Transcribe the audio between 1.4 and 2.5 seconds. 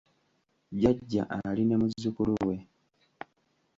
ali ne muzzukulu